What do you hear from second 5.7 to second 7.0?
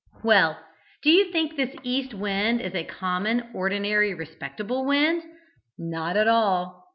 Not at all.